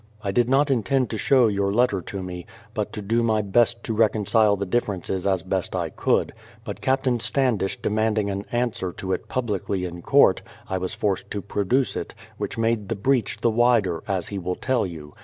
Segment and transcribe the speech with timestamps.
[0.23, 3.83] I did not intend to show your letter to me, but to do my best
[3.83, 9.13] to reconcile the differences as best I could; but Captain Standish demanding an answer to
[9.13, 13.51] it publicly in court, I was forced to produce it, which made the breach the
[13.51, 15.13] wider, as he will tell you.